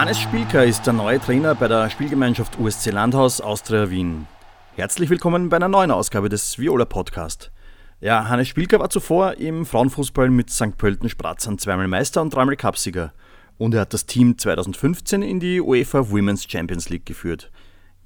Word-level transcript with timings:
Hannes 0.00 0.18
Spielker 0.18 0.64
ist 0.64 0.86
der 0.86 0.94
neue 0.94 1.20
Trainer 1.20 1.54
bei 1.54 1.68
der 1.68 1.90
Spielgemeinschaft 1.90 2.58
USC 2.58 2.90
Landhaus 2.90 3.42
Austria 3.42 3.90
Wien. 3.90 4.26
Herzlich 4.74 5.10
willkommen 5.10 5.50
bei 5.50 5.56
einer 5.56 5.68
neuen 5.68 5.90
Ausgabe 5.90 6.30
des 6.30 6.58
Viola 6.58 6.86
Podcast. 6.86 7.52
Ja, 8.00 8.26
Hannes 8.26 8.48
Spielker 8.48 8.80
war 8.80 8.88
zuvor 8.88 9.34
im 9.34 9.66
Frauenfußball 9.66 10.30
mit 10.30 10.48
St. 10.48 10.78
Pölten 10.78 11.10
Spratzern 11.10 11.58
zweimal 11.58 11.86
Meister 11.86 12.22
und 12.22 12.34
dreimal 12.34 12.56
Cupsieger. 12.56 13.12
Und 13.58 13.74
er 13.74 13.82
hat 13.82 13.92
das 13.92 14.06
Team 14.06 14.38
2015 14.38 15.20
in 15.20 15.38
die 15.38 15.60
UEFA 15.60 16.08
Women's 16.08 16.46
Champions 16.50 16.88
League 16.88 17.04
geführt. 17.04 17.50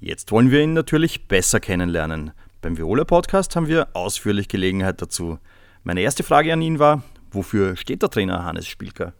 Jetzt 0.01 0.33
wollen 0.33 0.51
wir 0.51 0.61
ihn 0.61 0.73
natürlich 0.73 1.29
besser 1.29 1.61
kennenlernen. 1.61 2.33
Beim 2.61 2.77
Viola 2.77 3.05
Podcast 3.05 3.55
haben 3.55 3.69
wir 3.69 3.87
ausführlich 3.93 4.49
Gelegenheit 4.49 5.01
dazu. 5.01 5.39
Meine 5.85 6.01
erste 6.01 6.23
Frage 6.23 6.51
an 6.51 6.61
ihn 6.61 6.77
war, 6.77 7.03
wofür 7.31 7.77
steht 7.77 8.01
der 8.01 8.09
Trainer 8.09 8.43
Hannes 8.43 8.67
Spielker? 8.67 9.13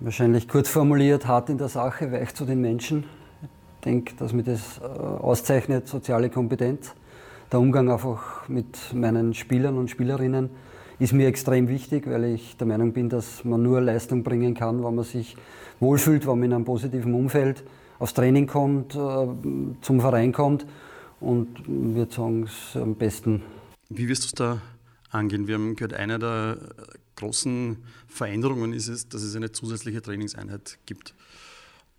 Wahrscheinlich 0.00 0.46
kurz 0.46 0.68
formuliert, 0.68 1.26
hart 1.26 1.48
in 1.48 1.56
der 1.56 1.68
Sache, 1.68 2.12
weich 2.12 2.34
zu 2.34 2.44
den 2.44 2.60
Menschen. 2.60 3.04
Ich 3.42 3.84
denke, 3.84 4.14
dass 4.16 4.34
mir 4.34 4.42
das 4.42 4.78
äh, 4.78 4.84
auszeichnet, 4.84 5.88
soziale 5.88 6.28
Kompetenz. 6.28 6.94
Der 7.50 7.60
Umgang 7.60 7.90
einfach 7.90 8.46
mit 8.46 8.92
meinen 8.92 9.32
Spielern 9.32 9.78
und 9.78 9.88
Spielerinnen 9.88 10.50
ist 10.98 11.14
mir 11.14 11.28
extrem 11.28 11.68
wichtig, 11.68 12.06
weil 12.06 12.24
ich 12.24 12.58
der 12.58 12.66
Meinung 12.66 12.92
bin, 12.92 13.08
dass 13.08 13.42
man 13.44 13.62
nur 13.62 13.80
Leistung 13.80 14.22
bringen 14.22 14.52
kann, 14.52 14.84
wenn 14.84 14.94
man 14.94 15.04
sich 15.04 15.34
wohlfühlt, 15.80 16.26
wenn 16.26 16.40
man 16.40 16.42
in 16.42 16.52
einem 16.52 16.64
positiven 16.66 17.14
Umfeld 17.14 17.64
aufs 17.98 18.12
Training 18.12 18.46
kommt, 18.46 18.94
äh, 18.94 18.98
zum 19.80 20.00
Verein 20.00 20.32
kommt. 20.32 20.66
Und 21.20 21.48
würde 21.66 22.12
sagen, 22.12 22.42
es 22.42 22.76
am 22.76 22.96
besten. 22.96 23.42
Wie 23.88 24.08
wirst 24.10 24.24
du 24.24 24.26
es 24.26 24.32
da 24.32 24.60
angehen? 25.10 25.46
Wir 25.46 25.54
haben 25.54 25.74
gehört, 25.74 25.94
einer 25.94 26.18
der 26.18 26.58
großen 27.16 27.78
Veränderungen 28.06 28.72
ist 28.72 28.88
es, 28.88 29.08
dass 29.08 29.22
es 29.22 29.34
eine 29.34 29.52
zusätzliche 29.52 30.02
Trainingseinheit 30.02 30.78
gibt. 30.86 31.14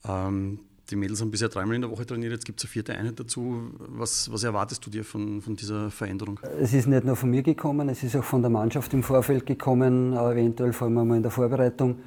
Ähm, 0.07 0.59
die 0.89 0.95
Mädels 0.95 1.19
haben 1.19 1.31
bisher 1.31 1.49
dreimal 1.49 1.75
in 1.75 1.81
der 1.81 1.91
Woche 1.91 2.05
trainiert, 2.05 2.31
jetzt 2.31 2.45
gibt 2.45 2.59
es 2.59 2.65
eine 2.65 2.71
vierte 2.71 2.95
Einheit 2.95 3.19
dazu. 3.19 3.71
Was, 3.77 4.31
was 4.31 4.43
erwartest 4.43 4.85
du 4.85 4.89
dir 4.89 5.03
von, 5.03 5.41
von, 5.41 5.55
dieser 5.55 5.91
Veränderung? 5.91 6.39
Es 6.61 6.73
ist 6.73 6.87
nicht 6.87 7.03
nur 7.03 7.17
von 7.17 7.29
mir 7.29 7.43
gekommen, 7.43 7.89
es 7.89 8.03
ist 8.03 8.15
auch 8.15 8.23
von 8.23 8.41
der 8.41 8.49
Mannschaft 8.49 8.93
im 8.93 9.03
Vorfeld 9.03 9.45
gekommen, 9.45 10.13
äh, 10.13 10.31
eventuell 10.31 10.71
vor 10.71 10.87
allem 10.87 11.11
in 11.13 11.23
der 11.23 11.31
Vorbereitung 11.31 11.97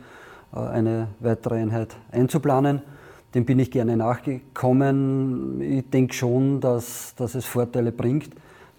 äh, 0.54 0.58
eine 0.60 1.08
weitere 1.20 1.56
Einheit 1.56 1.94
einzuplanen. 2.10 2.80
Dem 3.34 3.44
bin 3.44 3.58
ich 3.58 3.70
gerne 3.70 3.96
nachgekommen. 3.96 5.60
Ich 5.60 5.88
denke 5.90 6.14
schon, 6.14 6.60
dass, 6.60 7.14
dass 7.16 7.34
es 7.34 7.44
Vorteile 7.44 7.92
bringt 7.92 8.30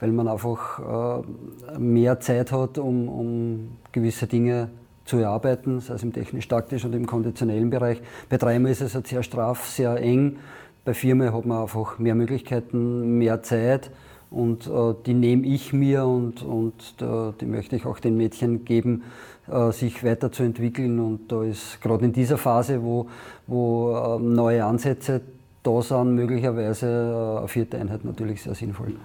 weil 0.02 0.12
man 0.12 0.28
einfach 0.28 1.24
äh, 1.24 1.80
mehr 1.80 2.20
Zeit 2.20 2.52
hat, 2.52 2.78
um, 2.78 3.08
um 3.08 3.78
gewisse 3.94 4.28
Dinge 4.28 4.70
zu 5.06 5.18
erarbeiten, 5.18 5.80
sei 5.80 5.94
es 5.94 6.04
im 6.04 6.12
technisch-taktischen 6.12 6.92
und 6.92 6.98
im 6.98 7.06
konditionellen 7.06 7.70
Bereich. 7.70 8.02
Bei 8.28 8.38
dreimal 8.38 8.72
ist 8.72 8.82
es 8.82 8.96
halt 8.96 9.08
sehr 9.08 9.24
straff, 9.24 9.68
sehr 9.68 9.96
eng. 9.98 10.38
Bei 10.84 10.94
viermal 10.94 11.34
hat 11.34 11.46
man 11.46 11.62
einfach 11.62 12.00
mehr 12.00 12.16
Möglichkeiten, 12.16 13.18
mehr 13.20 13.44
Zeit 13.44 13.92
und 14.32 14.66
äh, 14.66 14.96
die 15.06 15.14
nehme 15.14 15.46
ich 15.46 15.72
mir 15.72 16.06
und, 16.06 16.42
und 16.42 16.74
äh, 17.02 17.34
die 17.40 17.46
möchte 17.46 17.76
ich 17.76 17.86
auch 17.86 18.00
den 18.00 18.18
Mädchen 18.18 18.66
geben, 18.66 19.04
äh, 19.52 19.72
sich 19.72 20.04
weiterzuentwickeln. 20.04 21.00
Und 21.00 21.32
da 21.32 21.44
ist 21.44 21.82
gerade 21.82 22.06
in 22.06 22.14
dieser 22.14 22.38
Phase, 22.38 22.82
wo, 22.82 23.08
wo 23.46 23.94
äh, 23.94 24.20
neue 24.20 24.66
Ansätze 24.66 25.22
da 25.62 25.82
sind, 25.82 26.16
möglicherweise 26.16 26.88
äh, 26.88 27.40
eine 27.40 27.48
vierte 27.48 27.78
Einheit 27.78 28.04
natürlich 28.04 28.42
sehr 28.42 28.56
sinnvoll. 28.56 28.96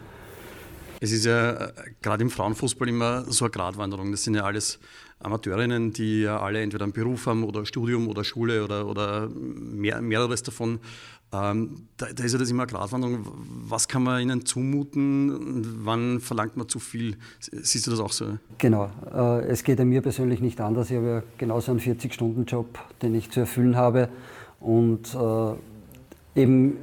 Es 1.01 1.13
ist 1.13 1.25
ja 1.27 1.53
äh, 1.53 1.73
gerade 2.03 2.23
im 2.23 2.31
Frauenfußball 2.31 2.89
immer 2.89 3.25
so 3.31 3.45
eine 3.45 3.53
Gratwanderung. 3.53 4.11
Das 4.11 4.25
sind 4.25 4.35
ja 4.35 4.45
alles 4.45 4.79
Amateurinnen, 5.19 5.93
die 5.93 6.23
ja 6.23 6.41
alle 6.41 6.61
entweder 6.63 6.85
einen 6.85 6.93
Beruf 6.93 7.27
haben 7.27 7.45
oder 7.45 7.65
Studium 7.67 8.09
oder 8.09 8.25
Schule 8.25 8.65
oder, 8.65 8.87
oder 8.87 9.29
mehr, 9.29 10.01
mehreres 10.01 10.43
davon. 10.43 10.81
Ähm, 11.33 11.89
da, 11.97 12.07
da, 12.15 12.25
ist 12.25 12.33
ja 12.33 12.39
das 12.39 12.51
immer 12.51 12.63
eine 12.63 12.73
Gratwanderung. 12.73 13.27
Was 13.69 13.89
kann 13.89 14.05
man 14.05 14.23
ihnen 14.23 14.47
zumuten? 14.47 15.85
Wann 15.85 16.21
verlangt 16.21 16.57
man 16.57 16.69
zu 16.69 16.79
viel? 16.79 17.17
Siehst 17.41 17.87
du 17.87 17.91
das 17.91 18.01
auch 18.01 18.13
so? 18.13 18.39
Genau. 18.59 18.91
Äh, 19.13 19.47
es 19.47 19.65
geht 19.65 19.79
ja 19.79 19.85
mir 19.85 20.03
persönlich 20.03 20.41
nicht 20.41 20.61
anders. 20.61 20.91
Ich 20.91 20.97
habe 20.97 21.07
ja 21.07 21.23
genauso 21.37 21.73
einen 21.73 21.81
40-Stunden-Job, 21.81 22.79
den 23.03 23.15
ich 23.15 23.31
zu 23.31 23.41
erfüllen 23.41 23.77
habe. 23.77 24.09
Und 24.61 25.15
äh, 25.15 26.41
eben 26.41 26.79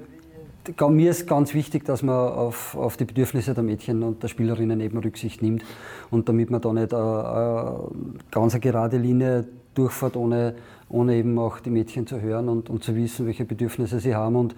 mir 0.89 1.11
ist 1.11 1.27
ganz 1.27 1.53
wichtig, 1.53 1.85
dass 1.85 2.03
man 2.03 2.15
auf, 2.15 2.75
auf, 2.75 2.97
die 2.97 3.05
Bedürfnisse 3.05 3.53
der 3.53 3.63
Mädchen 3.63 4.03
und 4.03 4.23
der 4.23 4.27
Spielerinnen 4.27 4.79
eben 4.79 4.97
Rücksicht 4.97 5.41
nimmt 5.41 5.63
und 6.09 6.29
damit 6.29 6.49
man 6.49 6.61
da 6.61 6.71
nicht 6.71 6.93
eine, 6.93 7.27
eine 7.27 7.87
ganz 8.31 8.59
gerade 8.59 8.97
Linie 8.97 9.47
durchfährt, 9.73 10.15
ohne, 10.15 10.55
ohne 10.89 11.15
eben 11.15 11.37
auch 11.39 11.59
die 11.59 11.69
Mädchen 11.69 12.07
zu 12.07 12.21
hören 12.21 12.49
und, 12.49 12.69
und 12.69 12.83
zu 12.83 12.95
wissen, 12.95 13.25
welche 13.25 13.45
Bedürfnisse 13.45 13.99
sie 13.99 14.15
haben. 14.15 14.35
Und, 14.35 14.55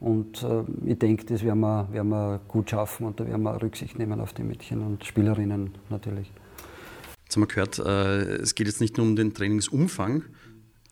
und 0.00 0.42
äh, 0.42 0.62
ich 0.86 0.98
denke, 0.98 1.24
das 1.24 1.42
werden 1.42 1.60
wir, 1.60 1.88
werden 1.90 2.10
wir 2.10 2.40
gut 2.46 2.70
schaffen 2.70 3.06
und 3.06 3.18
da 3.18 3.26
werden 3.26 3.42
wir 3.42 3.60
Rücksicht 3.60 3.98
nehmen 3.98 4.20
auf 4.20 4.32
die 4.32 4.42
Mädchen 4.42 4.82
und 4.82 5.04
Spielerinnen 5.04 5.72
natürlich. 5.90 6.30
Jetzt 7.24 7.36
haben 7.36 7.42
wir 7.42 7.48
gehört, 7.48 7.78
äh, 7.78 8.36
es 8.40 8.54
geht 8.54 8.68
jetzt 8.68 8.80
nicht 8.80 8.96
nur 8.96 9.06
um 9.06 9.16
den 9.16 9.34
Trainingsumfang, 9.34 10.22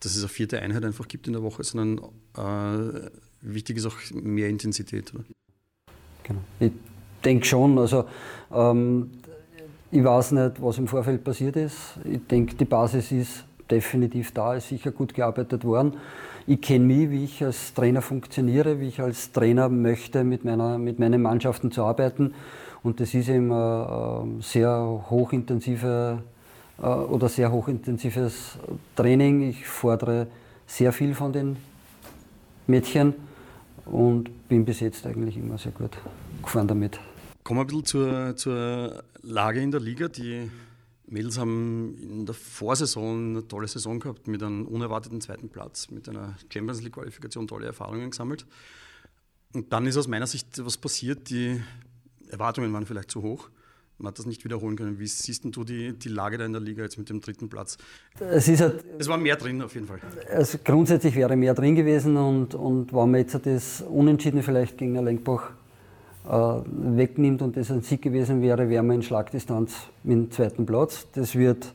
dass 0.00 0.16
es 0.16 0.22
eine 0.22 0.28
vierte 0.28 0.60
Einheit 0.60 0.84
einfach 0.84 1.08
gibt 1.08 1.26
in 1.26 1.32
der 1.32 1.42
Woche, 1.42 1.64
sondern 1.64 1.98
äh, 2.36 3.10
wichtig 3.40 3.78
ist 3.78 3.86
auch 3.86 3.96
mehr 4.12 4.48
Intensität. 4.48 5.14
Oder? 5.14 5.24
Genau. 6.22 6.40
Ich 6.60 6.72
denke 7.24 7.44
schon. 7.44 7.78
Also, 7.78 8.04
ähm, 8.52 9.10
ich 9.90 10.02
weiß 10.02 10.32
nicht, 10.32 10.62
was 10.62 10.78
im 10.78 10.88
Vorfeld 10.88 11.22
passiert 11.22 11.56
ist. 11.56 11.98
Ich 12.04 12.26
denke, 12.26 12.56
die 12.56 12.64
Basis 12.64 13.12
ist 13.12 13.44
definitiv 13.70 14.32
da, 14.32 14.54
ist 14.54 14.68
sicher 14.68 14.90
gut 14.90 15.14
gearbeitet 15.14 15.64
worden. 15.64 15.94
Ich 16.46 16.60
kenne 16.60 16.84
mich, 16.84 17.10
wie 17.10 17.24
ich 17.24 17.44
als 17.44 17.74
Trainer 17.74 18.02
funktioniere, 18.02 18.80
wie 18.80 18.88
ich 18.88 19.00
als 19.00 19.32
Trainer 19.32 19.68
möchte, 19.68 20.22
mit, 20.22 20.44
meiner, 20.44 20.78
mit 20.78 20.98
meinen 20.98 21.22
Mannschaften 21.22 21.72
zu 21.72 21.84
arbeiten. 21.84 22.34
Und 22.82 23.00
das 23.00 23.14
ist 23.14 23.28
eben 23.28 23.52
ein 23.52 24.40
sehr 24.42 25.04
hochintensive 25.10 26.22
äh, 26.78 26.86
oder 26.86 27.28
sehr 27.28 27.50
hochintensives 27.50 28.58
Training. 28.94 29.42
Ich 29.42 29.66
fordere 29.66 30.28
sehr 30.66 30.92
viel 30.92 31.14
von 31.14 31.32
den 31.32 31.56
Mädchen 32.66 33.14
und 33.84 34.48
bin 34.48 34.64
bis 34.64 34.80
jetzt 34.80 35.06
eigentlich 35.06 35.36
immer 35.36 35.58
sehr 35.58 35.72
gut 35.72 35.96
gefahren 36.42 36.68
damit. 36.68 36.98
Kommen 37.44 37.60
wir 37.60 37.64
ein 37.64 37.66
bisschen 37.66 37.84
zur, 37.84 38.36
zur 38.36 39.04
Lage 39.22 39.60
in 39.60 39.70
der 39.70 39.80
Liga. 39.80 40.08
Die 40.08 40.50
Mädels 41.06 41.38
haben 41.38 41.96
in 42.00 42.26
der 42.26 42.34
Vorsaison 42.34 43.30
eine 43.30 43.48
tolle 43.48 43.68
Saison 43.68 44.00
gehabt 44.00 44.26
mit 44.26 44.42
einem 44.42 44.66
unerwarteten 44.66 45.20
zweiten 45.20 45.48
Platz, 45.48 45.90
mit 45.90 46.08
einer 46.08 46.36
Champions 46.52 46.82
League-Qualifikation 46.82 47.46
tolle 47.46 47.66
Erfahrungen 47.66 48.10
gesammelt. 48.10 48.46
Und 49.52 49.72
dann 49.72 49.86
ist 49.86 49.96
aus 49.96 50.08
meiner 50.08 50.26
Sicht 50.26 50.64
was 50.64 50.76
passiert, 50.76 51.30
die 51.30 51.60
Erwartungen 52.28 52.72
waren 52.72 52.86
vielleicht 52.86 53.10
zu 53.10 53.22
hoch 53.22 53.48
man 53.98 54.08
hat 54.08 54.18
das 54.18 54.26
nicht 54.26 54.44
wiederholen 54.44 54.76
können. 54.76 54.98
Wie 54.98 55.06
siehst 55.06 55.44
du 55.44 55.64
die, 55.64 55.94
die 55.94 56.08
Lage 56.08 56.36
da 56.36 56.44
in 56.44 56.52
der 56.52 56.60
Liga 56.60 56.82
jetzt 56.82 56.98
mit 56.98 57.08
dem 57.08 57.20
dritten 57.20 57.48
Platz? 57.48 57.78
Es, 58.18 58.46
ist 58.46 58.60
halt, 58.60 58.84
es 58.98 59.08
war 59.08 59.16
mehr 59.16 59.36
drin 59.36 59.62
auf 59.62 59.74
jeden 59.74 59.86
Fall. 59.86 60.00
Also 60.30 60.58
grundsätzlich 60.62 61.14
wäre 61.14 61.34
mehr 61.36 61.54
drin 61.54 61.74
gewesen 61.74 62.16
und, 62.16 62.54
und 62.54 62.92
wenn 62.92 63.10
man 63.10 63.20
jetzt 63.20 63.38
das 63.46 63.82
Unentschieden 63.82 64.42
vielleicht 64.42 64.76
gegen 64.76 65.02
Lenkbach 65.02 65.50
äh, 66.28 66.28
wegnimmt 66.28 67.40
und 67.40 67.56
das 67.56 67.70
ein 67.70 67.82
Sieg 67.82 68.02
gewesen 68.02 68.42
wäre, 68.42 68.68
wären 68.68 68.86
wir 68.86 68.94
in 68.94 69.02
Schlagdistanz 69.02 69.74
mit 70.02 70.16
dem 70.16 70.30
zweiten 70.30 70.66
Platz. 70.66 71.06
Das 71.14 71.34
wird 71.34 71.72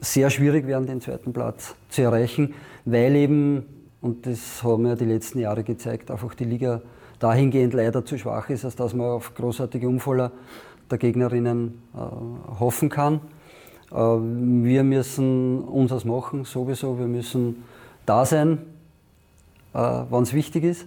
sehr 0.00 0.30
schwierig 0.30 0.66
werden, 0.66 0.86
den 0.86 1.00
zweiten 1.00 1.32
Platz 1.32 1.74
zu 1.90 2.02
erreichen, 2.02 2.54
weil 2.84 3.14
eben, 3.14 3.66
und 4.00 4.26
das 4.26 4.62
haben 4.64 4.86
ja 4.86 4.96
die 4.96 5.04
letzten 5.04 5.38
Jahre 5.38 5.62
gezeigt, 5.62 6.10
einfach 6.10 6.34
die 6.34 6.44
Liga 6.44 6.82
dahingehend 7.18 7.74
leider 7.74 8.04
zu 8.04 8.18
schwach 8.18 8.48
ist, 8.48 8.64
als 8.64 8.76
dass 8.76 8.94
man 8.94 9.06
auf 9.06 9.34
großartige 9.34 9.86
Umfaller 9.86 10.32
der 10.90 10.98
Gegnerinnen 10.98 11.82
äh, 11.94 12.58
hoffen 12.58 12.88
kann. 12.88 13.20
Äh, 13.90 13.96
wir 13.96 14.84
müssen 14.84 15.60
unseres 15.62 16.04
machen, 16.04 16.44
sowieso. 16.44 16.98
Wir 16.98 17.06
müssen 17.06 17.64
da 18.06 18.24
sein, 18.24 18.58
äh, 19.72 19.78
wann 20.10 20.22
es 20.22 20.32
wichtig 20.32 20.64
ist. 20.64 20.86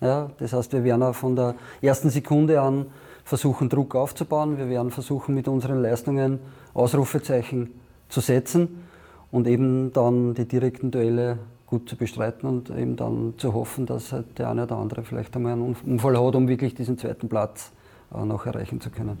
Ja, 0.00 0.30
das 0.38 0.52
heißt, 0.52 0.72
wir 0.72 0.84
werden 0.84 1.02
auch 1.02 1.14
von 1.14 1.36
der 1.36 1.54
ersten 1.80 2.10
Sekunde 2.10 2.60
an 2.60 2.86
versuchen, 3.24 3.68
Druck 3.68 3.94
aufzubauen. 3.94 4.58
Wir 4.58 4.68
werden 4.68 4.90
versuchen, 4.90 5.34
mit 5.34 5.48
unseren 5.48 5.80
Leistungen 5.80 6.38
Ausrufezeichen 6.74 7.70
zu 8.08 8.20
setzen 8.20 8.84
und 9.30 9.48
eben 9.48 9.92
dann 9.92 10.34
die 10.34 10.46
direkten 10.46 10.90
Duelle 10.90 11.38
gut 11.66 11.88
zu 11.88 11.96
bestreiten 11.96 12.46
und 12.46 12.70
eben 12.70 12.94
dann 12.94 13.34
zu 13.38 13.54
hoffen, 13.54 13.86
dass 13.86 14.12
halt 14.12 14.38
der 14.38 14.50
eine 14.50 14.64
oder 14.64 14.76
andere 14.76 15.02
vielleicht 15.02 15.34
einmal 15.34 15.54
einen 15.54 15.74
Unfall 15.84 16.16
hat, 16.24 16.36
um 16.36 16.46
wirklich 16.46 16.74
diesen 16.74 16.98
zweiten 16.98 17.28
Platz 17.28 17.72
äh, 17.72 17.85
noch 18.10 18.46
erreichen 18.46 18.80
zu 18.80 18.90
können. 18.90 19.18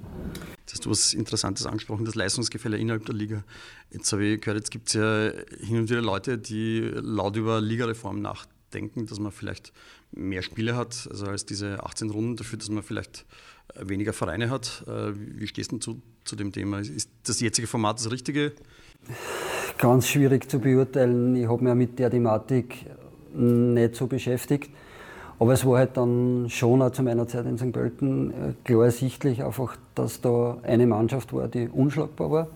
Jetzt 0.60 0.72
hast 0.72 0.86
du 0.86 0.90
was 0.90 1.14
Interessantes 1.14 1.66
angesprochen, 1.66 2.04
das 2.04 2.14
Leistungsgefälle 2.14 2.76
innerhalb 2.78 3.04
der 3.06 3.14
Liga. 3.14 3.44
Jetzt 3.90 4.12
habe 4.12 4.24
ich 4.24 4.40
gehört, 4.40 4.58
jetzt 4.58 4.70
gibt 4.70 4.88
es 4.88 4.94
ja 4.94 5.30
hin 5.60 5.78
und 5.78 5.90
wieder 5.90 6.02
Leute, 6.02 6.38
die 6.38 6.80
laut 6.94 7.36
über 7.36 7.60
Ligareform 7.60 8.20
nachdenken, 8.20 9.06
dass 9.06 9.18
man 9.18 9.32
vielleicht 9.32 9.72
mehr 10.12 10.42
Spiele 10.42 10.76
hat, 10.76 11.08
also 11.10 11.26
als 11.26 11.46
diese 11.46 11.84
18 11.84 12.10
Runden, 12.10 12.36
dafür, 12.36 12.58
dass 12.58 12.68
man 12.68 12.82
vielleicht 12.82 13.26
weniger 13.74 14.12
Vereine 14.12 14.50
hat. 14.50 14.84
Äh, 14.86 15.12
wie 15.14 15.46
stehst 15.46 15.72
du 15.72 15.78
zu, 15.78 16.00
zu 16.24 16.36
dem 16.36 16.52
Thema? 16.52 16.80
Ist 16.80 17.10
das 17.24 17.40
jetzige 17.40 17.66
Format 17.66 17.98
das 17.98 18.10
richtige? 18.10 18.52
Ganz 19.78 20.08
schwierig 20.08 20.48
zu 20.50 20.58
beurteilen. 20.58 21.36
Ich 21.36 21.48
habe 21.48 21.62
mich 21.62 21.74
mit 21.74 21.98
der 21.98 22.10
Thematik 22.10 22.86
nicht 23.34 23.94
so 23.94 24.06
beschäftigt. 24.06 24.70
Aber 25.38 25.52
es 25.52 25.66
war 25.66 25.78
halt 25.78 25.96
dann 25.96 26.46
schon 26.48 26.80
auch 26.80 26.90
zu 26.90 27.02
meiner 27.02 27.28
Zeit 27.28 27.46
in 27.46 27.58
St. 27.58 27.72
Pölten 27.72 28.30
äh, 28.30 28.34
klar 28.64 28.86
ersichtlich, 28.86 29.44
einfach, 29.44 29.76
dass 29.94 30.20
da 30.20 30.56
eine 30.62 30.86
Mannschaft 30.86 31.32
war, 31.32 31.48
die 31.48 31.68
unschlagbar 31.68 32.30
war. 32.30 32.46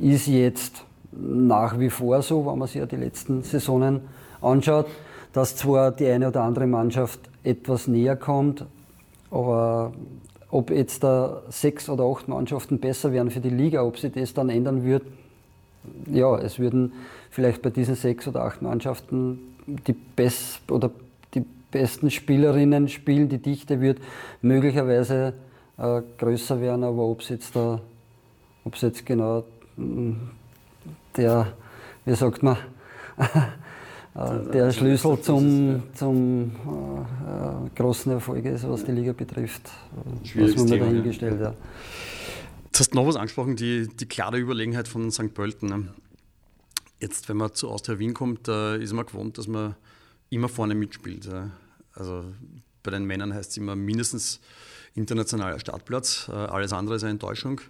Ist 0.00 0.26
jetzt 0.26 0.84
nach 1.12 1.78
wie 1.78 1.90
vor 1.90 2.20
so, 2.22 2.44
wenn 2.46 2.58
man 2.58 2.68
sich 2.68 2.76
ja 2.76 2.86
die 2.86 2.96
letzten 2.96 3.42
Saisonen 3.42 4.00
anschaut, 4.40 4.86
dass 5.32 5.56
zwar 5.56 5.92
die 5.92 6.06
eine 6.06 6.28
oder 6.28 6.42
andere 6.42 6.66
Mannschaft 6.66 7.20
etwas 7.44 7.86
näher 7.86 8.16
kommt, 8.16 8.64
aber 9.30 9.92
ob 10.50 10.70
jetzt 10.70 11.04
da 11.04 11.42
sechs 11.50 11.88
oder 11.88 12.04
acht 12.04 12.28
Mannschaften 12.28 12.78
besser 12.78 13.12
wären 13.12 13.30
für 13.30 13.40
die 13.40 13.50
Liga, 13.50 13.82
ob 13.82 13.98
sich 13.98 14.12
das 14.12 14.34
dann 14.34 14.48
ändern 14.48 14.84
wird, 14.84 15.02
ja, 16.10 16.36
es 16.38 16.58
würden 16.58 16.92
vielleicht 17.30 17.62
bei 17.62 17.70
diesen 17.70 17.94
sechs 17.94 18.26
oder 18.26 18.42
acht 18.42 18.62
Mannschaften 18.62 19.38
die 19.86 19.92
best 19.92 20.70
oder 20.70 20.90
besten 21.70 22.10
Spielerinnen 22.10 22.88
spielen, 22.88 23.28
die 23.28 23.38
Dichte 23.38 23.80
wird 23.80 23.98
möglicherweise 24.42 25.34
äh, 25.76 26.02
größer 26.18 26.60
werden, 26.60 26.84
aber 26.84 27.04
ob 27.04 27.20
es 27.20 27.28
jetzt 27.28 27.54
da, 27.54 27.80
ob 28.64 28.74
es 28.74 28.80
jetzt 28.80 29.04
genau 29.04 29.44
mm, 29.76 30.12
der, 31.16 31.52
wie 32.04 32.14
sagt 32.14 32.42
man, 32.42 32.56
äh, 33.18 34.52
der 34.52 34.72
Schlüssel 34.72 35.20
zum, 35.20 35.82
zum 35.94 36.52
äh, 36.52 37.76
großen 37.76 38.12
Erfolg 38.12 38.44
ist, 38.44 38.68
was 38.68 38.84
die 38.84 38.92
Liga 38.92 39.12
betrifft. 39.12 39.70
Was 40.34 40.56
man 40.56 40.68
mir 40.68 40.78
dahingestellt, 40.78 41.40
ja. 41.40 41.54
Jetzt 42.66 42.80
hast 42.80 42.90
du 42.90 42.96
noch 42.96 43.06
was 43.06 43.16
angesprochen, 43.16 43.56
die, 43.56 43.88
die 43.88 44.06
klare 44.06 44.38
Überlegenheit 44.38 44.88
von 44.88 45.10
St. 45.10 45.34
Pölten. 45.34 45.68
Ne? 45.68 45.88
Jetzt, 47.00 47.28
wenn 47.28 47.36
man 47.36 47.52
zu 47.54 47.68
Austria 47.68 47.98
Wien 47.98 48.14
kommt, 48.14 48.48
ist 48.48 48.92
man 48.92 49.06
gewohnt, 49.06 49.38
dass 49.38 49.48
man 49.48 49.74
immer 50.30 50.48
vorne 50.48 50.74
mitspielt. 50.74 51.28
Also 51.94 52.24
bei 52.82 52.90
den 52.90 53.04
Männern 53.04 53.34
heißt 53.34 53.50
es 53.50 53.56
immer 53.56 53.76
mindestens 53.76 54.40
internationaler 54.94 55.58
Startplatz, 55.60 56.28
äh, 56.28 56.32
alles 56.32 56.72
andere 56.72 56.96
ist 56.96 57.02
eine 57.02 57.12
Enttäuschung. 57.12 57.60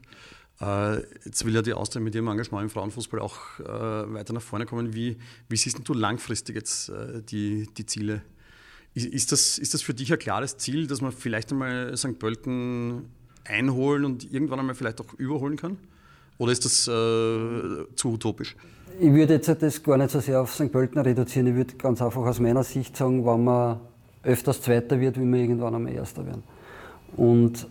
Äh, 0.60 0.98
jetzt 1.24 1.44
will 1.44 1.54
ja 1.54 1.62
die 1.62 1.74
Austria 1.74 2.00
mit 2.00 2.14
ihrem 2.14 2.28
Engagement 2.28 2.64
im 2.64 2.70
Frauenfußball 2.70 3.20
auch 3.20 3.60
äh, 3.60 3.64
weiter 4.14 4.32
nach 4.32 4.42
vorne 4.42 4.66
kommen. 4.66 4.94
Wie, 4.94 5.18
wie 5.48 5.56
siehst 5.56 5.80
du 5.82 5.94
langfristig 5.94 6.56
jetzt 6.56 6.90
die, 7.30 7.68
die 7.76 7.86
Ziele? 7.86 8.22
Ist, 8.94 9.06
ist, 9.06 9.32
das, 9.32 9.58
ist 9.58 9.74
das 9.74 9.82
für 9.82 9.94
dich 9.94 10.12
ein 10.12 10.18
klares 10.18 10.56
Ziel, 10.56 10.86
dass 10.86 11.00
man 11.00 11.12
vielleicht 11.12 11.52
einmal 11.52 11.96
St. 11.96 12.18
Pölten 12.18 13.04
einholen 13.44 14.04
und 14.04 14.32
irgendwann 14.32 14.60
einmal 14.60 14.74
vielleicht 14.74 15.00
auch 15.00 15.14
überholen 15.14 15.56
kann? 15.56 15.78
Oder 16.38 16.52
ist 16.52 16.64
das 16.64 16.88
äh, 16.88 17.84
zu 17.96 18.12
utopisch? 18.12 18.56
Ich 19.00 19.12
würde 19.12 19.34
jetzt 19.34 19.62
das 19.62 19.82
gar 19.82 19.96
nicht 19.96 20.10
so 20.10 20.20
sehr 20.20 20.40
auf 20.40 20.52
St. 20.52 20.72
Pölten 20.72 21.00
reduzieren. 21.00 21.46
Ich 21.46 21.54
würde 21.54 21.74
ganz 21.74 22.02
einfach 22.02 22.22
aus 22.22 22.40
meiner 22.40 22.64
Sicht 22.64 22.96
sagen, 22.96 23.24
wenn 23.24 23.44
man 23.44 23.78
öfters 24.24 24.60
Zweiter 24.60 24.98
wird, 24.98 25.16
will 25.16 25.26
man 25.26 25.40
irgendwann 25.40 25.74
einmal 25.74 25.92
Erster 25.92 26.26
werden. 26.26 26.42
Und 27.16 27.66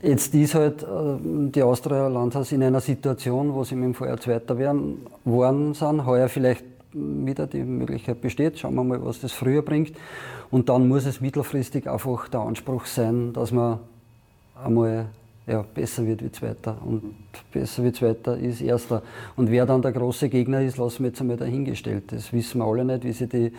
Jetzt 0.00 0.32
ist 0.32 0.54
halt 0.54 0.84
äh, 0.84 0.86
die 1.20 1.62
Austria 1.62 2.06
Landhaus 2.06 2.52
in 2.52 2.62
einer 2.62 2.80
Situation, 2.80 3.52
wo 3.52 3.64
sie 3.64 3.74
mit 3.74 3.84
dem 3.84 3.94
Vorjahr 3.94 4.20
Zweiter 4.20 4.56
werden, 4.56 4.98
worden 5.24 5.74
sind, 5.74 6.06
heuer 6.06 6.28
vielleicht 6.28 6.64
wieder 6.92 7.48
die 7.48 7.64
Möglichkeit 7.64 8.20
besteht. 8.20 8.58
Schauen 8.58 8.76
wir 8.76 8.84
mal, 8.84 9.04
was 9.04 9.20
das 9.20 9.32
früher 9.32 9.62
bringt. 9.62 9.92
Und 10.50 10.68
dann 10.68 10.86
muss 10.86 11.04
es 11.04 11.20
mittelfristig 11.20 11.88
einfach 11.88 12.28
der 12.28 12.40
Anspruch 12.40 12.86
sein, 12.86 13.32
dass 13.32 13.50
man 13.50 13.80
einmal 14.54 15.06
ja, 15.48 15.62
besser 15.62 16.06
wird 16.06 16.22
wie 16.22 16.30
Zweiter. 16.30 16.80
Und 16.84 17.14
besser 17.52 17.82
wie 17.84 17.92
Zweiter 17.92 18.36
ist 18.36 18.60
Erster. 18.60 19.02
Und 19.36 19.50
wer 19.50 19.64
dann 19.66 19.82
der 19.82 19.92
große 19.92 20.28
Gegner 20.28 20.62
ist, 20.62 20.76
lassen 20.76 21.04
wir 21.04 21.08
jetzt 21.08 21.20
einmal 21.20 21.36
dahingestellt. 21.36 22.12
Das 22.12 22.32
wissen 22.32 22.58
wir 22.58 22.66
alle 22.66 22.84
nicht, 22.84 23.04
wie 23.04 23.12
sich 23.12 23.28
die, 23.28 23.52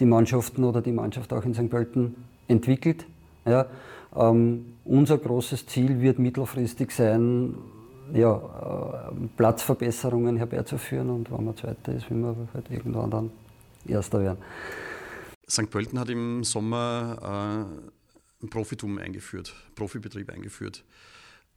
die 0.00 0.04
Mannschaften 0.04 0.64
oder 0.64 0.82
die 0.82 0.92
Mannschaft 0.92 1.32
auch 1.32 1.44
in 1.44 1.54
St. 1.54 1.70
Pölten 1.70 2.16
entwickelt. 2.48 3.06
Ja, 3.44 3.66
ähm, 4.16 4.74
unser 4.84 5.18
großes 5.18 5.66
Ziel 5.66 6.00
wird 6.00 6.18
mittelfristig 6.18 6.90
sein, 6.90 7.54
ja, 8.12 8.36
äh, 8.36 9.26
Platzverbesserungen 9.36 10.36
herbeizuführen 10.36 11.10
und 11.10 11.30
wenn 11.30 11.44
man 11.44 11.56
Zweiter 11.56 11.92
ist, 11.92 12.10
will 12.10 12.18
man 12.18 12.48
halt 12.54 12.70
irgendwann 12.70 13.10
dann 13.10 13.30
Erster 13.86 14.20
werden. 14.20 14.38
St. 15.48 15.70
Pölten 15.70 15.98
hat 15.98 16.08
im 16.08 16.42
Sommer 16.42 17.66
äh, 18.42 18.44
ein 18.44 18.50
Profitum 18.50 18.98
eingeführt, 18.98 19.54
Profibetrieb 19.76 20.30
eingeführt. 20.30 20.84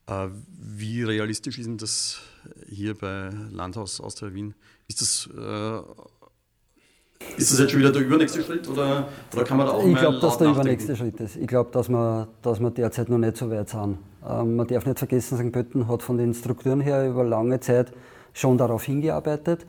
Äh, 0.09 0.29
wie 0.57 1.03
realistisch 1.03 1.59
ist 1.59 1.67
denn 1.67 1.77
das 1.77 2.19
hier 2.67 2.95
bei 2.95 3.29
Landhaus 3.51 4.01
Austria 4.01 4.33
Wien? 4.33 4.55
Ist 4.87 5.01
das 5.01 5.29
äh, 5.37 5.81
ist 7.37 7.51
das 7.51 7.59
jetzt 7.59 7.71
schon 7.71 7.81
wieder 7.81 7.91
der 7.91 8.01
übernächste 8.01 8.41
Schritt 8.41 8.67
oder, 8.67 9.09
oder 9.33 9.43
kann 9.43 9.57
man 9.57 9.67
da 9.67 9.73
auch 9.73 9.85
Ich 9.85 9.95
glaube, 9.95 10.19
dass 10.19 10.37
der 10.37 10.49
übernächste 10.49 10.95
Schritt 10.95 11.19
ist. 11.19 11.35
Ich 11.35 11.47
glaube, 11.47 11.69
dass 11.71 11.89
wir, 11.89 12.27
dass 12.41 12.59
wir 12.59 12.71
derzeit 12.71 13.09
noch 13.09 13.17
nicht 13.17 13.37
so 13.37 13.51
weit 13.51 13.69
sind. 13.69 13.97
Ähm, 14.27 14.55
man 14.55 14.67
darf 14.67 14.85
nicht 14.85 14.99
vergessen, 14.99 15.37
St. 15.37 15.51
Pölten 15.51 15.87
hat 15.87 16.01
von 16.01 16.17
den 16.17 16.33
Strukturen 16.33 16.81
her 16.81 17.07
über 17.07 17.23
lange 17.23 17.59
Zeit 17.59 17.91
schon 18.33 18.57
darauf 18.57 18.83
hingearbeitet. 18.83 19.65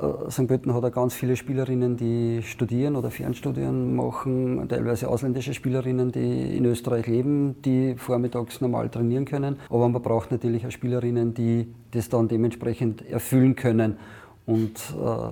Äh, 0.00 0.30
St. 0.30 0.48
Pölten 0.48 0.74
hat 0.74 0.84
auch 0.84 0.92
ganz 0.92 1.14
viele 1.14 1.36
Spielerinnen, 1.36 1.96
die 1.96 2.42
studieren 2.42 2.96
oder 2.96 3.10
Fernstudien 3.10 3.94
machen, 3.94 4.68
teilweise 4.68 5.08
ausländische 5.08 5.54
Spielerinnen, 5.54 6.10
die 6.10 6.56
in 6.56 6.64
Österreich 6.64 7.06
leben, 7.06 7.56
die 7.62 7.94
vormittags 7.96 8.60
normal 8.60 8.88
trainieren 8.88 9.24
können. 9.24 9.56
Aber 9.68 9.88
man 9.88 10.02
braucht 10.02 10.30
natürlich 10.30 10.66
auch 10.66 10.70
Spielerinnen, 10.70 11.34
die 11.34 11.72
das 11.92 12.08
dann 12.08 12.28
dementsprechend 12.28 13.08
erfüllen 13.08 13.54
können. 13.54 13.96
Und 14.46 14.78
äh, 15.00 15.30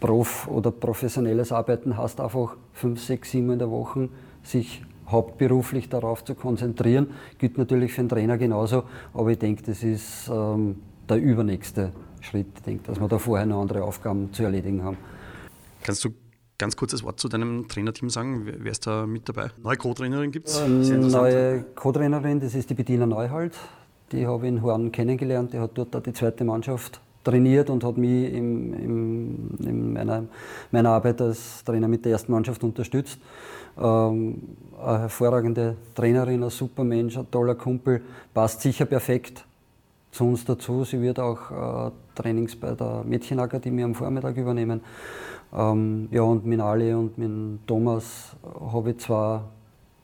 Prof 0.00 0.48
oder 0.48 0.70
professionelles 0.70 1.50
Arbeiten 1.50 1.96
heißt 1.96 2.20
einfach 2.20 2.56
fünf, 2.72 3.02
sechs, 3.02 3.32
sieben 3.32 3.50
in 3.50 3.58
der 3.58 3.70
Woche 3.70 4.08
sich 4.44 4.82
hauptberuflich 5.08 5.88
darauf 5.88 6.24
zu 6.24 6.34
konzentrieren. 6.34 7.08
Gilt 7.38 7.58
natürlich 7.58 7.92
für 7.92 8.02
den 8.02 8.08
Trainer 8.08 8.38
genauso, 8.38 8.84
aber 9.12 9.30
ich 9.30 9.38
denke, 9.38 9.62
das 9.64 9.82
ist 9.82 10.30
ähm, 10.32 10.76
der 11.08 11.16
übernächste 11.16 11.92
Schritt. 12.20 12.46
Ich 12.56 12.62
denke, 12.62 12.84
dass 12.84 13.00
wir 13.00 13.08
da 13.08 13.18
vorher 13.18 13.46
noch 13.46 13.60
andere 13.60 13.82
Aufgaben 13.84 14.32
zu 14.32 14.42
erledigen 14.42 14.82
haben. 14.82 14.96
Kannst 15.82 16.04
du 16.04 16.10
ganz 16.58 16.76
kurzes 16.76 17.02
Wort 17.04 17.20
zu 17.20 17.28
deinem 17.28 17.68
Trainerteam 17.68 18.10
sagen? 18.10 18.42
Wer 18.44 18.70
ist 18.70 18.86
da 18.86 19.06
mit 19.06 19.28
dabei? 19.28 19.50
Neue 19.62 19.76
Co-Trainerin 19.76 20.30
gibt 20.32 20.48
es? 20.48 20.60
Ähm, 20.60 21.08
neue 21.08 21.62
Co-Trainerin, 21.74 22.40
das 22.40 22.54
ist 22.54 22.68
die 22.68 22.74
Bettina 22.74 23.06
Neuhalt. 23.06 23.54
Die 24.12 24.26
habe 24.26 24.46
ich 24.46 24.52
in 24.52 24.62
Horn 24.62 24.90
kennengelernt. 24.90 25.52
Die 25.52 25.58
hat 25.58 25.72
dort 25.74 25.94
auch 25.94 26.02
die 26.02 26.12
zweite 26.12 26.44
Mannschaft 26.44 27.00
trainiert 27.22 27.70
und 27.70 27.84
hat 27.84 27.96
mich 27.96 28.32
im, 28.32 28.72
im, 28.74 29.50
in 29.60 29.92
meiner, 29.92 30.24
meiner 30.70 30.90
Arbeit 30.90 31.20
als 31.20 31.62
Trainer 31.64 31.88
mit 31.88 32.04
der 32.04 32.12
ersten 32.12 32.32
Mannschaft 32.32 32.64
unterstützt. 32.64 33.18
Ähm, 33.76 34.56
eine 34.82 35.00
hervorragende 35.00 35.76
Trainerin, 35.94 36.42
ein 36.42 36.50
super 36.50 36.84
Mensch, 36.84 37.16
ein 37.16 37.30
toller 37.30 37.54
Kumpel, 37.54 38.02
passt 38.32 38.62
sicher 38.62 38.86
perfekt 38.86 39.44
zu 40.18 40.24
uns 40.24 40.44
dazu. 40.44 40.82
Sie 40.82 41.00
wird 41.00 41.20
auch 41.20 41.86
äh, 41.86 41.90
Trainings 42.16 42.56
bei 42.56 42.72
der 42.72 43.04
Mädchenakademie 43.04 43.84
am 43.84 43.94
Vormittag 43.94 44.36
übernehmen. 44.36 44.80
Ähm, 45.56 46.08
ja, 46.10 46.22
und 46.22 46.44
mit 46.44 46.60
Ali 46.60 46.92
und 46.92 47.16
mit 47.18 47.66
Thomas 47.68 48.34
habe 48.72 48.90
ich 48.90 48.98
zwar 48.98 49.44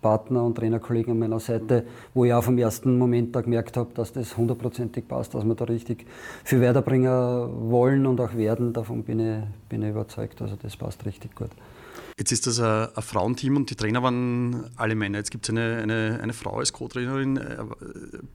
Partner 0.01 0.45
und 0.45 0.55
Trainerkollegen 0.55 1.13
an 1.13 1.19
meiner 1.19 1.41
Seite, 1.41 1.85
wo 2.13 2.25
ich 2.25 2.33
auch 2.33 2.45
vom 2.45 2.59
ersten 2.59 2.97
Moment 2.97 3.35
da 3.35 3.41
gemerkt 3.41 3.77
habe, 3.77 3.91
dass 3.95 4.13
das 4.13 4.37
hundertprozentig 4.37 5.09
passt, 5.09 5.35
dass 5.35 5.45
wir 5.45 5.55
da 5.57 5.65
richtig 5.65 6.07
viel 6.45 6.61
weiterbringen 6.61 7.71
wollen 7.71 8.07
und 8.07 8.21
auch 8.21 8.35
werden. 8.35 8.73
Davon 8.73 9.03
bin 9.03 9.19
ich, 9.19 9.69
bin 9.69 9.83
ich 9.83 9.91
überzeugt. 9.91 10.41
Also 10.41 10.55
das 10.55 10.77
passt 10.77 11.05
richtig 11.07 11.35
gut. 11.35 11.51
Jetzt 12.17 12.31
ist 12.31 12.47
das 12.47 12.61
ein, 12.61 12.89
ein 12.95 13.03
Frauenteam 13.03 13.57
und 13.57 13.71
die 13.71 13.75
Trainer 13.75 14.03
waren 14.03 14.71
alle 14.77 14.95
Männer. 14.95 15.19
Jetzt 15.19 15.33
gibt 15.33 15.47
es 15.47 15.51
eine, 15.51 15.81
eine, 15.83 16.21
eine 16.23 16.33
Frau 16.33 16.59
als 16.59 16.73
Co-Trainerin. 16.73 17.37
Äh, 17.37 17.57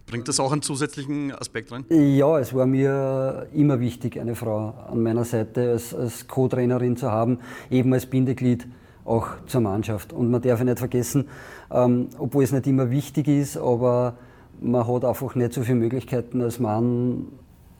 bringt 0.05 0.27
das 0.27 0.41
auch 0.41 0.51
einen 0.51 0.61
zusätzlichen 0.61 1.31
Aspekt 1.33 1.71
rein? 1.71 1.85
Ja, 1.89 2.37
es 2.39 2.53
war 2.53 2.65
mir 2.65 3.47
immer 3.53 3.79
wichtig, 3.79 4.19
eine 4.19 4.35
Frau 4.35 4.73
an 4.91 5.01
meiner 5.01 5.23
Seite 5.23 5.71
als, 5.71 5.93
als 5.93 6.27
Co-Trainerin 6.27 6.97
zu 6.97 7.09
haben, 7.09 7.39
eben 7.71 7.93
als 7.93 8.05
Bindeglied 8.05 8.67
auch 9.05 9.27
zur 9.45 9.61
Mannschaft. 9.61 10.11
Und 10.11 10.29
man 10.29 10.41
darf 10.41 10.61
nicht 10.61 10.79
vergessen, 10.79 11.29
ähm, 11.71 12.09
obwohl 12.17 12.43
es 12.43 12.51
nicht 12.51 12.67
immer 12.67 12.91
wichtig 12.91 13.29
ist, 13.29 13.55
aber 13.55 14.17
man 14.59 14.85
hat 14.85 15.05
einfach 15.05 15.35
nicht 15.35 15.53
so 15.53 15.61
viele 15.61 15.77
Möglichkeiten 15.77 16.41
als 16.41 16.59
Mann, 16.59 17.27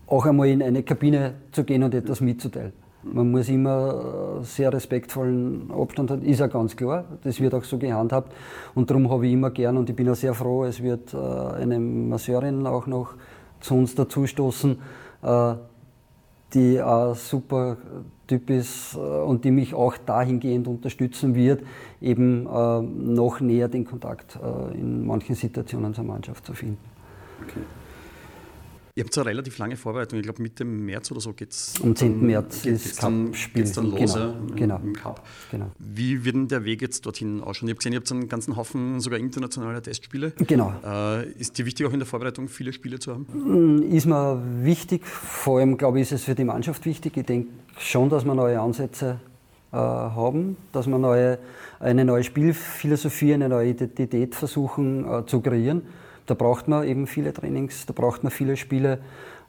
auch 0.07 0.25
einmal 0.25 0.47
in 0.47 0.63
eine 0.63 0.81
Kabine 0.81 1.35
zu 1.51 1.65
gehen 1.65 1.83
und 1.83 1.93
etwas 1.93 2.21
mitzuteilen. 2.21 2.71
Man 3.03 3.31
muss 3.31 3.47
immer 3.47 4.41
sehr 4.43 4.73
respektvollen 4.73 5.71
Abstand 5.71 6.11
haben, 6.11 6.21
ist 6.21 6.39
ja 6.39 6.47
ganz 6.47 6.75
klar. 6.75 7.05
Das 7.23 7.39
wird 7.39 7.53
auch 7.53 7.63
so 7.63 7.77
gehandhabt. 7.77 8.33
Und 8.75 8.89
darum 8.89 9.09
habe 9.09 9.25
ich 9.25 9.33
immer 9.33 9.51
gern 9.51 9.77
und 9.77 9.89
ich 9.89 9.95
bin 9.95 10.09
auch 10.09 10.15
sehr 10.15 10.33
froh, 10.33 10.65
es 10.65 10.83
wird 10.83 11.13
äh, 11.13 11.17
eine 11.17 11.79
Masseurin 11.79 12.67
auch 12.67 12.87
noch 12.87 13.15
zu 13.61 13.75
uns 13.75 13.95
dazustoßen, 13.95 14.77
äh, 15.23 15.53
die 16.53 16.81
auch 16.81 17.15
super 17.15 17.77
Typ 18.27 18.49
ist 18.49 18.95
äh, 18.95 18.99
und 18.99 19.43
die 19.45 19.51
mich 19.51 19.73
auch 19.73 19.97
dahingehend 19.97 20.67
unterstützen 20.67 21.35
wird, 21.35 21.63
eben 22.01 22.47
äh, 22.47 22.81
noch 22.81 23.39
näher 23.39 23.67
den 23.67 23.85
Kontakt 23.85 24.37
äh, 24.37 24.77
in 24.77 25.05
manchen 25.05 25.35
Situationen 25.35 25.93
zur 25.93 26.03
Mannschaft 26.03 26.45
zu 26.45 26.53
finden. 26.53 26.77
Okay. 27.43 27.61
Ihr 28.99 29.05
habt 29.05 29.13
so 29.13 29.21
eine 29.21 29.29
relativ 29.29 29.57
lange 29.59 29.77
Vorbereitung, 29.77 30.19
ich 30.19 30.25
glaube 30.25 30.41
Mitte 30.41 30.65
März 30.65 31.09
oder 31.09 31.21
so 31.21 31.31
geht 31.31 31.51
es. 31.51 31.75
Am 31.81 31.95
10. 31.95 32.19
März 32.19 32.63
geht, 32.63 32.73
ist 32.73 32.99
Cup-Spiel. 32.99 33.63
Geht's 33.63 33.71
dann 33.71 33.91
los 33.91 34.13
genau, 34.13 34.25
ja, 34.25 34.35
genau, 34.57 34.79
im 34.83 34.91
Cup. 34.91 35.25
Genau. 35.51 35.71
Wie 35.79 36.25
wird 36.25 36.35
denn 36.35 36.49
der 36.49 36.65
Weg 36.65 36.81
jetzt 36.81 37.05
dorthin 37.05 37.39
ausschauen? 37.39 37.69
Ich 37.69 37.75
habe 37.75 37.77
gesehen, 37.77 37.93
ihr 37.93 37.99
habt 37.99 38.11
einen 38.11 38.27
ganzen 38.27 38.57
Haufen 38.57 38.99
sogar 38.99 39.17
internationaler 39.17 39.81
Testspiele. 39.81 40.33
Genau. 40.45 40.73
Äh, 40.85 41.31
ist 41.31 41.57
dir 41.57 41.65
wichtig 41.65 41.87
auch 41.87 41.93
in 41.93 41.99
der 41.99 42.07
Vorbereitung 42.07 42.49
viele 42.49 42.73
Spiele 42.73 42.99
zu 42.99 43.13
haben? 43.13 43.25
Mm, 43.31 43.83
ist 43.83 44.05
mir 44.05 44.43
wichtig, 44.63 45.07
vor 45.07 45.59
allem 45.59 45.77
glaube 45.77 46.01
ich 46.01 46.01
ist 46.01 46.11
es 46.11 46.23
für 46.25 46.35
die 46.35 46.43
Mannschaft 46.43 46.85
wichtig. 46.85 47.15
Ich 47.15 47.25
denke 47.25 47.51
schon, 47.77 48.09
dass 48.09 48.25
wir 48.25 48.35
neue 48.35 48.59
Ansätze 48.59 49.21
äh, 49.71 49.77
haben, 49.77 50.57
dass 50.73 50.87
wir 50.87 50.97
neue, 50.97 51.39
eine 51.79 52.03
neue 52.03 52.25
Spielphilosophie, 52.25 53.33
eine 53.33 53.47
neue 53.47 53.69
Identität 53.69 54.35
versuchen 54.35 55.05
äh, 55.09 55.25
zu 55.25 55.39
kreieren. 55.39 55.83
Da 56.29 56.35
braucht 56.35 56.67
man 56.67 56.87
eben 56.87 57.07
viele 57.07 57.33
Trainings, 57.33 57.87
da 57.87 57.93
braucht 57.93 58.23
man 58.23 58.31
viele 58.31 58.55
Spiele. 58.55 58.99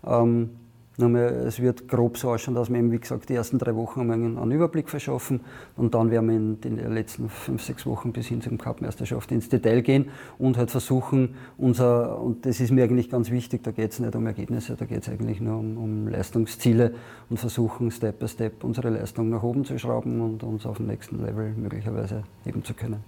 Ähm, 0.06 0.50
es 0.98 1.60
wird 1.60 1.88
grob 1.88 2.18
so 2.18 2.30
ausschauen, 2.30 2.54
dass 2.54 2.68
wir 2.70 2.78
eben, 2.78 2.90
wie 2.92 2.98
gesagt, 2.98 3.28
die 3.28 3.34
ersten 3.34 3.58
drei 3.58 3.74
Wochen 3.74 4.10
einen 4.10 4.50
Überblick 4.50 4.88
verschaffen 4.88 5.40
und 5.76 5.94
dann 5.94 6.10
werden 6.10 6.28
wir 6.28 6.36
in 6.36 6.60
den 6.60 6.92
letzten 6.92 7.28
fünf, 7.28 7.62
sechs 7.62 7.86
Wochen 7.86 8.12
bis 8.12 8.26
hin 8.26 8.42
zur 8.42 8.56
Cup-Meisterschaft 8.58 9.32
ins 9.32 9.48
Detail 9.48 9.80
gehen 9.82 10.10
und 10.38 10.58
halt 10.58 10.70
versuchen, 10.70 11.36
unser, 11.56 12.20
und 12.20 12.44
das 12.44 12.60
ist 12.60 12.70
mir 12.70 12.84
eigentlich 12.84 13.08
ganz 13.08 13.30
wichtig, 13.30 13.62
da 13.62 13.70
geht 13.70 13.92
es 13.92 14.00
nicht 14.00 14.14
um 14.14 14.26
Ergebnisse, 14.26 14.76
da 14.76 14.84
geht 14.84 15.02
es 15.02 15.08
eigentlich 15.08 15.40
nur 15.40 15.58
um, 15.58 15.76
um, 15.78 16.08
Leistungsziele 16.08 16.94
und 17.30 17.38
versuchen, 17.38 17.90
Step 17.90 18.18
by 18.18 18.28
Step 18.28 18.64
unsere 18.64 18.90
Leistung 18.90 19.30
nach 19.30 19.42
oben 19.42 19.64
zu 19.64 19.78
schrauben 19.78 20.20
und 20.20 20.42
uns 20.42 20.66
auf 20.66 20.78
den 20.78 20.88
nächsten 20.88 21.24
Level 21.24 21.52
möglicherweise 21.56 22.24
heben 22.44 22.62
zu 22.64 22.74
können. 22.74 23.02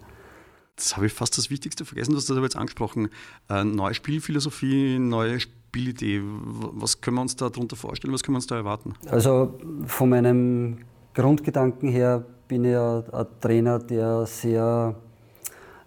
Das 0.76 0.96
habe 0.96 1.06
ich 1.06 1.12
fast 1.12 1.36
das 1.36 1.50
Wichtigste 1.50 1.84
vergessen, 1.84 2.12
du 2.12 2.16
hast 2.16 2.30
das 2.30 2.36
aber 2.36 2.46
jetzt 2.46 2.56
angesprochen. 2.56 3.10
Äh, 3.48 3.64
neue 3.64 3.94
Spielphilosophie, 3.94 4.98
neue 4.98 5.38
Spielidee. 5.38 6.22
Was 6.22 7.00
können 7.00 7.16
wir 7.16 7.22
uns 7.22 7.36
da 7.36 7.50
darunter 7.50 7.76
vorstellen? 7.76 8.12
Was 8.12 8.22
können 8.22 8.34
wir 8.34 8.38
uns 8.38 8.46
da 8.46 8.56
erwarten? 8.56 8.94
Also 9.06 9.58
von 9.86 10.08
meinem 10.08 10.78
Grundgedanken 11.14 11.90
her 11.90 12.24
bin 12.48 12.64
ich 12.64 12.76
ein, 12.76 13.04
ein 13.12 13.26
Trainer, 13.40 13.78
der 13.78 14.26
sehr 14.26 14.96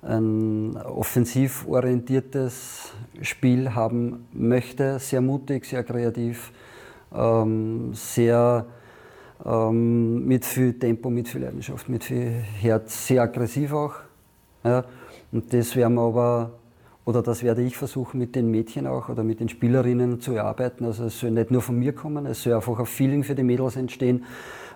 ein 0.05 0.77
offensiv 0.77 1.67
orientiertes 1.67 2.91
Spiel 3.21 3.73
haben 3.73 4.27
möchte, 4.33 4.99
sehr 4.99 5.21
mutig, 5.21 5.65
sehr 5.65 5.83
kreativ, 5.83 6.51
ähm, 7.13 7.91
sehr 7.93 8.67
ähm, 9.43 10.25
mit 10.25 10.45
viel 10.45 10.77
Tempo, 10.77 11.09
mit 11.09 11.27
viel 11.27 11.41
Leidenschaft, 11.41 11.89
mit 11.89 12.03
viel 12.03 12.29
Herz, 12.61 13.07
sehr 13.07 13.23
aggressiv 13.23 13.73
auch. 13.73 13.95
Ja, 14.65 14.83
und 15.31 15.53
das 15.53 15.75
werden 15.75 15.93
wir 15.93 16.01
aber, 16.01 16.53
oder 17.05 17.21
das 17.21 17.43
werde 17.43 17.61
ich 17.61 17.77
versuchen 17.77 18.17
mit 18.17 18.35
den 18.35 18.49
Mädchen 18.49 18.87
auch 18.87 19.09
oder 19.09 19.23
mit 19.23 19.39
den 19.39 19.47
Spielerinnen 19.47 20.19
zu 20.19 20.33
erarbeiten. 20.33 20.85
Also 20.85 21.05
es 21.05 21.19
soll 21.19 21.29
nicht 21.31 21.51
nur 21.51 21.61
von 21.61 21.77
mir 21.77 21.93
kommen, 21.93 22.25
es 22.25 22.41
soll 22.41 22.53
einfach 22.53 22.79
ein 22.79 22.87
Feeling 22.87 23.23
für 23.23 23.35
die 23.35 23.43
Mädels 23.43 23.75
entstehen, 23.75 24.25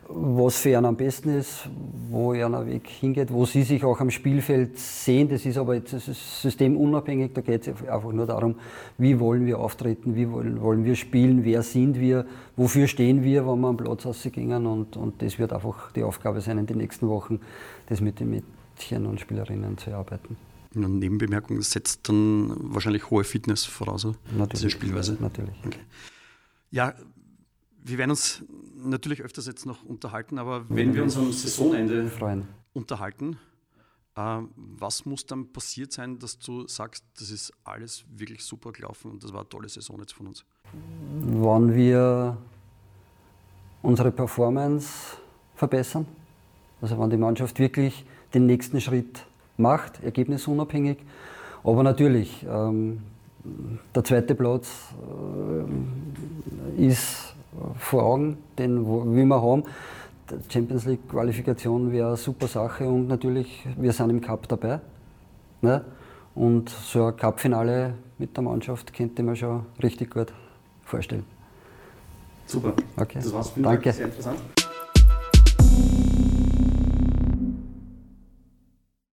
was 0.07 0.59
für 0.59 0.77
einen 0.77 0.85
am 0.85 0.95
besten 0.95 1.29
ist, 1.29 1.67
wo 2.11 2.33
ihr 2.35 2.51
Weg 2.67 2.87
hingeht, 2.87 3.33
wo 3.33 3.45
sie 3.45 3.63
sich 3.63 3.83
auch 3.83 3.99
am 3.99 4.11
Spielfeld 4.11 4.77
sehen. 4.77 5.27
Das 5.27 5.43
ist 5.43 5.57
aber 5.57 5.73
jetzt 5.73 5.95
systemunabhängig, 6.41 7.33
da 7.33 7.41
geht 7.41 7.67
es 7.67 7.87
einfach 7.87 8.11
nur 8.11 8.27
darum, 8.27 8.55
wie 8.99 9.19
wollen 9.19 9.47
wir 9.47 9.59
auftreten, 9.59 10.15
wie 10.15 10.31
wollen, 10.31 10.61
wollen 10.61 10.83
wir 10.83 10.95
spielen, 10.95 11.43
wer 11.45 11.63
sind 11.63 11.99
wir, 11.99 12.27
wofür 12.55 12.85
stehen 12.85 13.23
wir, 13.23 13.47
wenn 13.47 13.59
wir 13.59 13.69
am 13.69 13.77
Platz 13.77 14.05
rausgehen 14.05 14.67
und, 14.67 14.97
und 14.97 15.19
das 15.23 15.39
wird 15.39 15.51
einfach 15.51 15.91
die 15.93 16.03
Aufgabe 16.03 16.41
sein 16.41 16.59
in 16.59 16.67
den 16.67 16.77
nächsten 16.77 17.07
Wochen, 17.07 17.39
das 17.87 18.01
mit 18.01 18.19
den, 18.19 18.29
mit 18.29 18.43
Mädchen 18.79 19.05
und 19.05 19.19
Spielerinnen 19.19 19.77
zu 19.77 19.89
erarbeiten. 19.89 20.37
Eine 20.75 20.87
Nebenbemerkung, 20.87 21.61
setzt 21.61 22.07
dann 22.07 22.53
wahrscheinlich 22.73 23.09
hohe 23.09 23.23
Fitness 23.23 23.65
voraus, 23.65 24.05
natürlich, 24.05 24.49
diese 24.51 24.69
Spielweise. 24.69 25.17
Natürlich. 25.19 25.55
Okay. 25.65 25.79
Ja, 26.71 26.93
wir 27.83 27.97
werden 27.97 28.11
uns 28.11 28.43
natürlich 28.77 29.21
öfters 29.21 29.47
jetzt 29.47 29.65
noch 29.65 29.83
unterhalten, 29.83 30.37
aber 30.37 30.69
wenn 30.69 30.93
wir 30.93 31.03
uns 31.03 31.17
am 31.17 31.31
Saisonende 31.31 32.07
freuen. 32.07 32.47
unterhalten, 32.73 33.37
äh, 34.15 34.41
was 34.55 35.05
muss 35.05 35.25
dann 35.25 35.51
passiert 35.51 35.91
sein, 35.91 36.19
dass 36.19 36.37
du 36.37 36.67
sagst, 36.67 37.03
das 37.19 37.31
ist 37.31 37.51
alles 37.63 38.05
wirklich 38.09 38.43
super 38.43 38.71
gelaufen 38.71 39.11
und 39.11 39.23
das 39.23 39.33
war 39.33 39.41
eine 39.41 39.49
tolle 39.49 39.69
Saison 39.69 39.99
jetzt 39.99 40.13
von 40.13 40.27
uns? 40.27 40.45
Wann 41.21 41.73
wir 41.73 42.37
unsere 43.81 44.11
Performance 44.11 45.17
verbessern, 45.55 46.05
also 46.79 46.99
wenn 46.99 47.09
die 47.09 47.17
Mannschaft 47.17 47.57
wirklich 47.57 48.05
den 48.33 48.45
nächsten 48.45 48.81
Schritt 48.81 49.25
macht, 49.57 50.03
ergebnisunabhängig. 50.03 50.97
Aber 51.63 51.83
natürlich, 51.83 52.45
ähm, 52.49 53.01
der 53.95 54.03
zweite 54.03 54.35
Platz 54.35 54.93
äh, 56.77 56.85
ist 56.85 57.33
vor 57.77 58.03
Augen, 58.03 58.37
den 58.57 58.85
will 58.85 59.25
wir 59.25 59.41
haben. 59.41 59.63
Die 60.29 60.53
Champions 60.53 60.85
League 60.85 61.09
Qualifikation 61.09 61.91
wäre 61.91 62.09
eine 62.09 62.17
super 62.17 62.47
Sache 62.47 62.87
und 62.87 63.07
natürlich, 63.07 63.65
wir 63.77 63.91
sind 63.91 64.09
im 64.11 64.21
Cup 64.21 64.47
dabei. 64.47 64.79
Ne? 65.61 65.83
Und 66.35 66.69
so 66.69 67.07
ein 67.07 67.17
Cup-Finale 67.17 67.95
mit 68.17 68.37
der 68.37 68.43
Mannschaft 68.43 68.93
könnte 68.93 69.23
man 69.23 69.35
schon 69.35 69.65
richtig 69.81 70.11
gut 70.11 70.31
vorstellen. 70.83 71.25
Super. 72.45 72.73
Okay. 72.95 73.19
Das 73.21 73.33
war's. 73.33 73.49
Vielen 73.49 73.63
Danke. 73.63 73.91
Sehr 73.91 74.05
interessant. 74.05 74.39